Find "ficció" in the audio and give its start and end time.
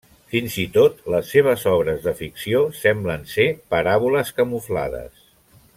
2.21-2.63